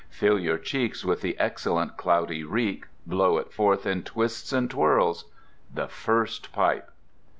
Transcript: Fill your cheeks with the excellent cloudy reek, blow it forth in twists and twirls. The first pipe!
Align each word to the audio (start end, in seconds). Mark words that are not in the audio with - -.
Fill 0.09 0.39
your 0.39 0.57
cheeks 0.57 1.05
with 1.05 1.21
the 1.21 1.39
excellent 1.39 1.95
cloudy 1.95 2.43
reek, 2.43 2.87
blow 3.05 3.37
it 3.37 3.53
forth 3.53 3.85
in 3.85 4.01
twists 4.01 4.51
and 4.51 4.67
twirls. 4.67 5.25
The 5.71 5.87
first 5.87 6.51
pipe! 6.51 6.89